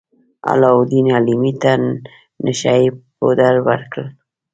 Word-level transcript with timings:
علاوالدین 0.51 1.05
حلیمې 1.15 1.51
ته 1.61 1.71
نشه 2.45 2.73
يي 2.79 2.87
پوډر 3.17 3.55
ورکړل. 3.67 4.07